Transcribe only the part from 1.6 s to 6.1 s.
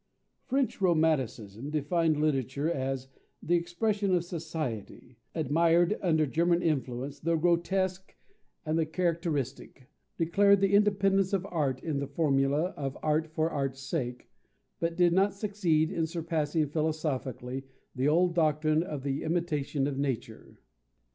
defined literature as "the expression of society," admired